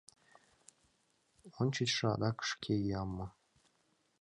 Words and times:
Ончычшо 1.59 2.05
адак 2.15 2.37
шке 2.49 2.73
йӱам 2.81 3.09
мо? 3.17 3.25